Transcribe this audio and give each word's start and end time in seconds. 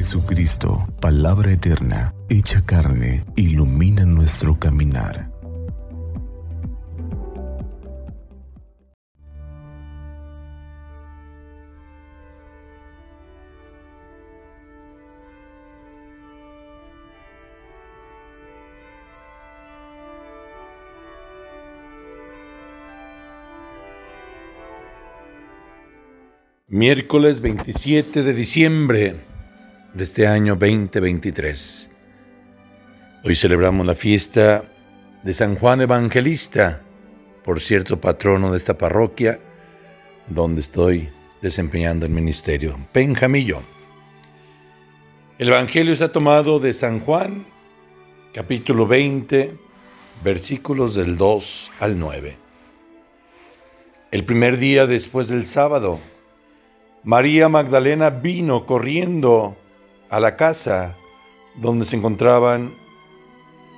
Jesucristo, 0.00 0.88
palabra 0.98 1.52
eterna, 1.52 2.14
hecha 2.30 2.62
carne, 2.64 3.22
ilumina 3.36 4.06
nuestro 4.06 4.58
caminar. 4.58 5.30
Miércoles 26.68 27.42
27 27.42 28.22
de 28.22 28.32
diciembre 28.32 29.29
de 29.94 30.04
este 30.04 30.26
año 30.26 30.54
2023. 30.54 31.90
Hoy 33.24 33.34
celebramos 33.34 33.84
la 33.84 33.96
fiesta 33.96 34.64
de 35.24 35.34
San 35.34 35.56
Juan 35.56 35.80
Evangelista, 35.80 36.80
por 37.44 37.60
cierto 37.60 38.00
patrono 38.00 38.52
de 38.52 38.58
esta 38.58 38.78
parroquia 38.78 39.40
donde 40.28 40.60
estoy 40.60 41.08
desempeñando 41.42 42.06
el 42.06 42.12
ministerio, 42.12 42.78
Penjamillo. 42.92 43.62
El 45.38 45.48
Evangelio 45.48 45.92
está 45.92 46.12
tomado 46.12 46.60
de 46.60 46.72
San 46.72 47.00
Juan, 47.00 47.44
capítulo 48.32 48.86
20, 48.86 49.54
versículos 50.22 50.94
del 50.94 51.16
2 51.16 51.72
al 51.80 51.98
9. 51.98 52.36
El 54.12 54.24
primer 54.24 54.56
día 54.58 54.86
después 54.86 55.28
del 55.28 55.46
sábado, 55.46 55.98
María 57.02 57.48
Magdalena 57.48 58.10
vino 58.10 58.66
corriendo 58.66 59.56
a 60.10 60.18
la 60.18 60.36
casa 60.36 60.96
donde 61.54 61.86
se 61.86 61.96
encontraban 61.96 62.72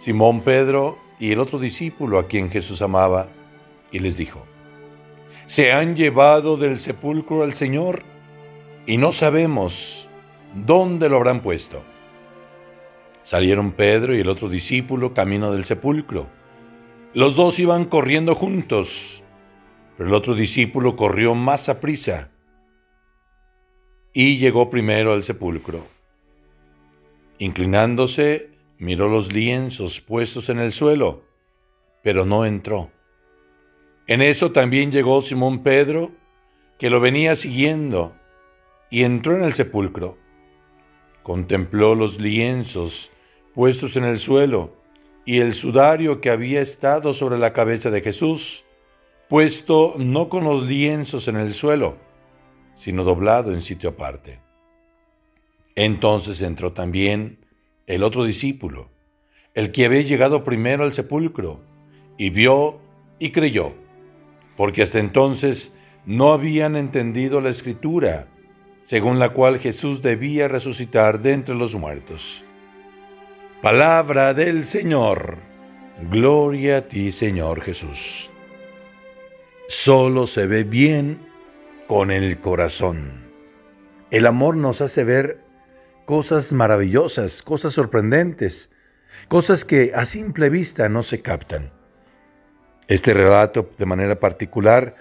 Simón 0.00 0.42
Pedro 0.42 0.98
y 1.18 1.32
el 1.32 1.40
otro 1.40 1.58
discípulo 1.58 2.18
a 2.18 2.28
quien 2.28 2.50
Jesús 2.50 2.82
amaba, 2.82 3.28
y 3.90 3.98
les 3.98 4.16
dijo, 4.16 4.44
Se 5.46 5.72
han 5.72 5.96
llevado 5.96 6.56
del 6.56 6.78
sepulcro 6.80 7.42
al 7.42 7.54
Señor 7.54 8.02
y 8.86 8.98
no 8.98 9.12
sabemos 9.12 10.08
dónde 10.54 11.08
lo 11.08 11.16
habrán 11.16 11.40
puesto. 11.40 11.82
Salieron 13.22 13.72
Pedro 13.72 14.14
y 14.14 14.20
el 14.20 14.28
otro 14.28 14.48
discípulo 14.48 15.14
camino 15.14 15.50
del 15.50 15.64
sepulcro. 15.64 16.28
Los 17.14 17.34
dos 17.34 17.58
iban 17.58 17.86
corriendo 17.86 18.34
juntos, 18.34 19.22
pero 19.96 20.08
el 20.08 20.14
otro 20.14 20.34
discípulo 20.34 20.94
corrió 20.94 21.34
más 21.34 21.68
a 21.68 21.80
prisa 21.80 22.30
y 24.12 24.38
llegó 24.38 24.70
primero 24.70 25.12
al 25.12 25.24
sepulcro. 25.24 25.97
Inclinándose, 27.38 28.50
miró 28.78 29.08
los 29.08 29.32
lienzos 29.32 30.00
puestos 30.00 30.48
en 30.48 30.58
el 30.58 30.72
suelo, 30.72 31.22
pero 32.02 32.26
no 32.26 32.44
entró. 32.44 32.90
En 34.06 34.22
eso 34.22 34.52
también 34.52 34.90
llegó 34.90 35.22
Simón 35.22 35.62
Pedro, 35.62 36.10
que 36.78 36.90
lo 36.90 37.00
venía 37.00 37.36
siguiendo, 37.36 38.14
y 38.90 39.04
entró 39.04 39.36
en 39.36 39.44
el 39.44 39.54
sepulcro. 39.54 40.16
Contempló 41.22 41.94
los 41.94 42.18
lienzos 42.18 43.10
puestos 43.54 43.96
en 43.96 44.04
el 44.04 44.18
suelo 44.18 44.76
y 45.24 45.40
el 45.40 45.52
sudario 45.54 46.20
que 46.20 46.30
había 46.30 46.60
estado 46.62 47.12
sobre 47.12 47.38
la 47.38 47.52
cabeza 47.52 47.90
de 47.90 48.00
Jesús, 48.00 48.64
puesto 49.28 49.94
no 49.98 50.28
con 50.28 50.44
los 50.44 50.62
lienzos 50.66 51.28
en 51.28 51.36
el 51.36 51.52
suelo, 51.52 51.98
sino 52.74 53.04
doblado 53.04 53.52
en 53.52 53.60
sitio 53.60 53.90
aparte. 53.90 54.47
Entonces 55.78 56.42
entró 56.42 56.72
también 56.72 57.38
el 57.86 58.02
otro 58.02 58.24
discípulo, 58.24 58.90
el 59.54 59.70
que 59.70 59.84
había 59.84 60.00
llegado 60.00 60.42
primero 60.42 60.82
al 60.82 60.92
sepulcro, 60.92 61.60
y 62.16 62.30
vio 62.30 62.80
y 63.20 63.30
creyó, 63.30 63.74
porque 64.56 64.82
hasta 64.82 64.98
entonces 64.98 65.72
no 66.04 66.32
habían 66.32 66.74
entendido 66.74 67.40
la 67.40 67.50
escritura, 67.50 68.26
según 68.82 69.20
la 69.20 69.28
cual 69.28 69.60
Jesús 69.60 70.02
debía 70.02 70.48
resucitar 70.48 71.20
de 71.20 71.34
entre 71.34 71.54
los 71.54 71.76
muertos. 71.76 72.42
Palabra 73.62 74.34
del 74.34 74.66
Señor. 74.66 75.36
Gloria 76.10 76.78
a 76.78 76.88
ti, 76.88 77.12
Señor 77.12 77.60
Jesús. 77.60 78.28
Solo 79.68 80.26
se 80.26 80.48
ve 80.48 80.64
bien 80.64 81.20
con 81.86 82.10
el 82.10 82.40
corazón. 82.40 83.28
El 84.10 84.26
amor 84.26 84.56
nos 84.56 84.80
hace 84.80 85.04
ver 85.04 85.46
cosas 86.08 86.54
maravillosas, 86.54 87.42
cosas 87.42 87.74
sorprendentes, 87.74 88.70
cosas 89.28 89.66
que 89.66 89.92
a 89.94 90.06
simple 90.06 90.48
vista 90.48 90.88
no 90.88 91.02
se 91.02 91.20
captan. 91.20 91.70
Este 92.86 93.12
relato, 93.12 93.68
de 93.76 93.84
manera 93.84 94.18
particular, 94.18 94.96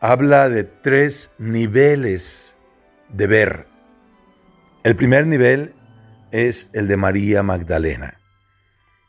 habla 0.00 0.48
de 0.48 0.64
tres 0.64 1.32
niveles 1.36 2.56
de 3.10 3.26
ver. 3.26 3.66
El 4.84 4.96
primer 4.96 5.26
nivel 5.26 5.74
es 6.30 6.70
el 6.72 6.88
de 6.88 6.96
María 6.96 7.42
Magdalena, 7.42 8.18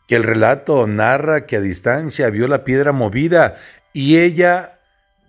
que 0.10 0.18
el 0.18 0.24
relato 0.24 0.88
narra 0.88 1.46
que 1.46 1.56
a 1.56 1.62
distancia 1.62 2.30
vio 2.32 2.50
la 2.50 2.66
piedra 2.66 2.92
movida 2.92 3.56
y 3.94 4.18
ella 4.18 4.82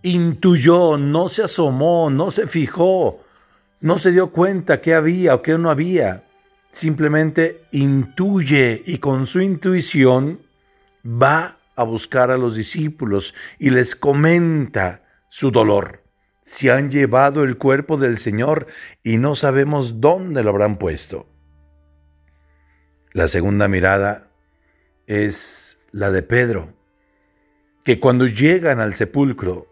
intuyó, 0.03 0.99
no 0.99 1.29
se 1.29 1.45
asomó, 1.45 2.11
no 2.11 2.33
se 2.33 2.49
fijó, 2.49 3.21
no 3.85 3.99
se 3.99 4.13
dio 4.13 4.31
cuenta 4.31 4.81
qué 4.81 4.95
había 4.95 5.35
o 5.35 5.43
qué 5.43 5.59
no 5.59 5.69
había. 5.69 6.25
Simplemente 6.71 7.67
intuye 7.71 8.83
y 8.87 8.97
con 8.97 9.27
su 9.27 9.43
intuición 9.43 10.41
va 11.05 11.59
a 11.77 11.83
buscar 11.83 12.31
a 12.31 12.39
los 12.39 12.57
discípulos 12.57 13.35
y 13.59 13.69
les 13.69 13.95
comenta 13.95 15.05
su 15.29 15.51
dolor. 15.51 16.03
Se 16.45 16.71
han 16.71 16.91
llevado 16.91 17.45
el 17.45 17.59
cuerpo 17.59 17.99
del 17.99 18.17
Señor 18.17 18.69
y 19.03 19.19
no 19.19 19.35
sabemos 19.35 20.01
dónde 20.01 20.43
lo 20.43 20.49
habrán 20.49 20.79
puesto. 20.79 21.29
La 23.13 23.29
segunda 23.29 23.69
mirada 23.69 24.31
es 25.07 25.79
la 25.93 26.11
de 26.11 26.23
Pedro, 26.23 26.73
que 27.85 28.01
cuando 28.01 28.27
llegan 28.27 28.81
al 28.81 28.95
sepulcro 28.95 29.67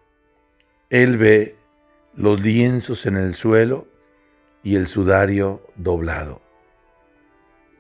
él 0.90 1.16
ve 1.16 1.56
los 2.14 2.42
lienzos 2.42 3.06
en 3.06 3.16
el 3.16 3.34
suelo 3.34 3.90
y 4.62 4.76
el 4.76 4.86
sudario 4.86 5.62
doblado. 5.76 6.42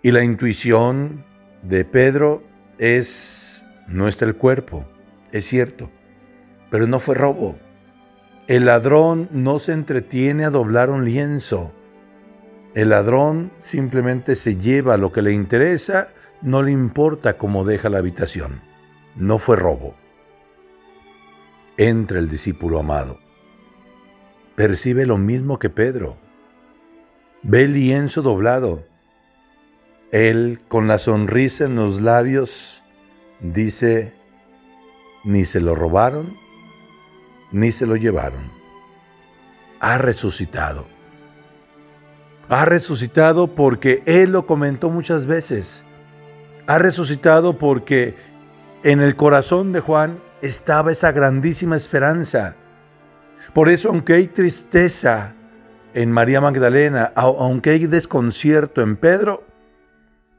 Y 0.02 0.10
la 0.10 0.24
intuición 0.24 1.24
de 1.62 1.84
Pedro 1.84 2.42
es, 2.78 3.64
no 3.86 4.08
está 4.08 4.24
el 4.24 4.34
cuerpo, 4.34 4.84
es 5.30 5.46
cierto, 5.46 5.90
pero 6.70 6.86
no 6.86 6.98
fue 6.98 7.14
robo. 7.14 7.58
El 8.48 8.66
ladrón 8.66 9.28
no 9.30 9.58
se 9.58 9.72
entretiene 9.72 10.44
a 10.44 10.50
doblar 10.50 10.90
un 10.90 11.04
lienzo. 11.04 11.72
El 12.74 12.90
ladrón 12.90 13.52
simplemente 13.60 14.34
se 14.34 14.56
lleva 14.56 14.96
lo 14.96 15.12
que 15.12 15.22
le 15.22 15.32
interesa, 15.32 16.08
no 16.40 16.62
le 16.62 16.72
importa 16.72 17.38
cómo 17.38 17.64
deja 17.64 17.88
la 17.88 17.98
habitación. 17.98 18.60
No 19.14 19.38
fue 19.38 19.56
robo 19.56 19.94
entra 21.76 22.18
el 22.18 22.28
discípulo 22.28 22.78
amado. 22.78 23.18
Percibe 24.54 25.06
lo 25.06 25.18
mismo 25.18 25.58
que 25.58 25.70
Pedro. 25.70 26.16
Ve 27.42 27.62
el 27.62 27.74
lienzo 27.74 28.22
doblado. 28.22 28.84
Él, 30.12 30.60
con 30.68 30.86
la 30.86 30.98
sonrisa 30.98 31.64
en 31.64 31.74
los 31.74 32.00
labios, 32.00 32.84
dice, 33.40 34.12
ni 35.24 35.44
se 35.44 35.60
lo 35.60 35.74
robaron, 35.74 36.36
ni 37.50 37.72
se 37.72 37.86
lo 37.86 37.96
llevaron. 37.96 38.42
Ha 39.80 39.98
resucitado. 39.98 40.86
Ha 42.48 42.64
resucitado 42.64 43.54
porque 43.54 44.02
Él 44.06 44.30
lo 44.30 44.46
comentó 44.46 44.90
muchas 44.90 45.26
veces. 45.26 45.82
Ha 46.68 46.78
resucitado 46.78 47.58
porque 47.58 48.14
en 48.84 49.00
el 49.00 49.16
corazón 49.16 49.72
de 49.72 49.80
Juan 49.80 50.20
estaba 50.42 50.92
esa 50.92 51.10
grandísima 51.10 51.74
esperanza. 51.76 52.54
Por 53.52 53.68
eso, 53.68 53.88
aunque 53.88 54.12
hay 54.12 54.28
tristeza 54.28 55.34
en 55.94 56.10
María 56.12 56.40
Magdalena, 56.40 57.12
aunque 57.14 57.70
hay 57.70 57.86
desconcierto 57.86 58.82
en 58.82 58.96
Pedro, 58.96 59.46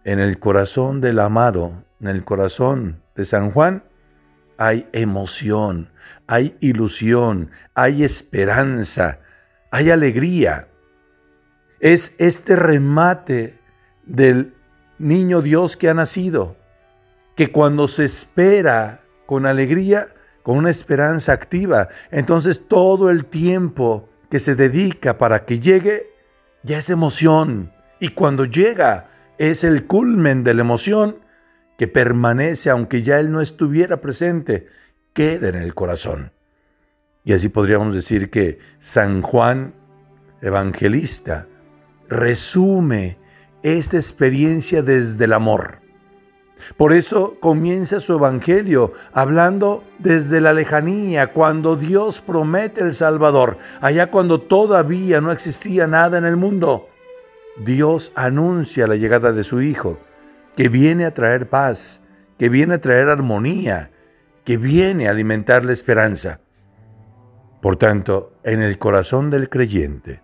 en 0.03 0.19
el 0.19 0.39
corazón 0.39 1.01
del 1.01 1.19
amado, 1.19 1.83
en 1.99 2.07
el 2.07 2.23
corazón 2.23 3.01
de 3.15 3.25
San 3.25 3.51
Juan, 3.51 3.83
hay 4.57 4.87
emoción, 4.93 5.89
hay 6.27 6.55
ilusión, 6.59 7.51
hay 7.73 8.03
esperanza, 8.03 9.19
hay 9.71 9.89
alegría. 9.89 10.67
Es 11.79 12.15
este 12.17 12.55
remate 12.55 13.59
del 14.05 14.53
niño 14.99 15.41
Dios 15.41 15.77
que 15.77 15.89
ha 15.89 15.93
nacido, 15.93 16.55
que 17.35 17.51
cuando 17.51 17.87
se 17.87 18.05
espera 18.05 19.01
con 19.25 19.45
alegría, 19.45 20.09
con 20.43 20.57
una 20.57 20.69
esperanza 20.69 21.33
activa. 21.33 21.87
Entonces 22.11 22.67
todo 22.67 23.09
el 23.09 23.25
tiempo 23.25 24.09
que 24.33 24.39
se 24.39 24.55
dedica 24.55 25.19
para 25.19 25.45
que 25.45 25.59
llegue 25.59 26.09
ya 26.63 26.79
es 26.79 26.89
emoción 26.89 27.71
Y 27.99 28.09
cuando 28.09 28.45
llega, 28.45 29.07
es 29.37 29.63
el 29.63 29.85
culmen 29.85 30.43
de 30.43 30.55
la 30.55 30.61
emoción 30.61 31.19
que 31.77 31.87
permanece 31.87 32.71
aunque 32.71 33.03
ya 33.03 33.19
Él 33.19 33.31
no 33.31 33.41
estuviera 33.41 34.01
presente, 34.01 34.65
queda 35.13 35.49
en 35.49 35.55
el 35.55 35.75
corazón. 35.75 36.31
Y 37.23 37.33
así 37.33 37.47
podríamos 37.47 37.93
decir 37.93 38.31
que 38.31 38.57
San 38.79 39.21
Juan 39.21 39.75
Evangelista 40.41 41.47
resume 42.09 43.19
esta 43.61 43.97
experiencia 43.97 44.81
desde 44.81 45.25
el 45.25 45.33
amor. 45.33 45.82
Por 46.77 46.93
eso 46.93 47.37
comienza 47.39 47.99
su 47.99 48.13
evangelio 48.13 48.93
hablando 49.13 49.83
desde 49.99 50.41
la 50.41 50.53
lejanía, 50.53 51.33
cuando 51.33 51.75
Dios 51.75 52.21
promete 52.21 52.81
el 52.81 52.93
Salvador, 52.93 53.57
allá 53.81 54.11
cuando 54.11 54.41
todavía 54.41 55.21
no 55.21 55.31
existía 55.31 55.87
nada 55.87 56.17
en 56.17 56.25
el 56.25 56.37
mundo. 56.37 56.89
Dios 57.57 58.11
anuncia 58.15 58.87
la 58.87 58.95
llegada 58.95 59.31
de 59.31 59.43
su 59.43 59.61
Hijo, 59.61 59.99
que 60.55 60.69
viene 60.69 61.05
a 61.05 61.13
traer 61.13 61.49
paz, 61.49 62.01
que 62.37 62.49
viene 62.49 62.75
a 62.75 62.81
traer 62.81 63.09
armonía, 63.09 63.91
que 64.43 64.57
viene 64.57 65.07
a 65.07 65.11
alimentar 65.11 65.63
la 65.63 65.73
esperanza. 65.73 66.39
Por 67.61 67.77
tanto, 67.77 68.33
en 68.43 68.61
el 68.61 68.77
corazón 68.77 69.29
del 69.29 69.49
creyente, 69.49 70.21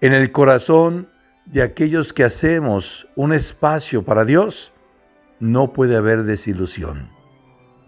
en 0.00 0.12
el 0.12 0.30
corazón 0.32 1.08
de 1.46 1.62
aquellos 1.62 2.12
que 2.12 2.24
hacemos 2.24 3.08
un 3.16 3.32
espacio 3.32 4.04
para 4.04 4.24
Dios, 4.24 4.72
no 5.40 5.72
puede 5.72 5.96
haber 5.96 6.22
desilusión. 6.22 7.10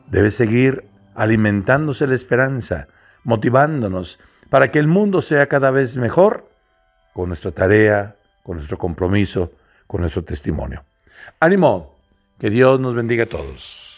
Debe 0.09 0.31
seguir 0.31 0.89
alimentándose 1.15 2.07
la 2.07 2.15
esperanza, 2.15 2.89
motivándonos 3.23 4.19
para 4.51 4.71
que 4.71 4.79
el 4.79 4.89
mundo 4.89 5.23
sea 5.23 5.47
cada 5.49 5.71
vez 5.71 5.97
mejor 5.97 6.51
con 7.15 7.29
nuestra 7.29 7.53
tarea, 7.53 8.17
con 8.43 8.57
nuestro 8.57 8.79
compromiso, 8.79 9.53
con 9.87 10.01
nuestro 10.01 10.25
testimonio. 10.25 10.85
Ánimo, 11.39 11.99
que 12.39 12.51
Dios 12.51 12.81
nos 12.81 12.95
bendiga 12.95 13.25
a 13.25 13.29
todos. 13.29 13.92